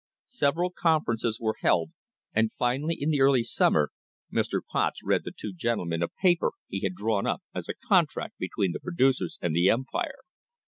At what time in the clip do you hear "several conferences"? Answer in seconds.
0.25-1.39